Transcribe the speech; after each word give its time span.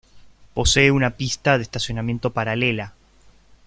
Posee 0.55 0.89
una 0.91 1.11
pista 1.11 1.57
de 1.59 1.63
estacionamiento 1.63 2.31
paralela. 2.31 2.95